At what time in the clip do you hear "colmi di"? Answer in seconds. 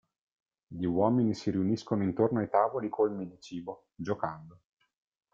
2.89-3.39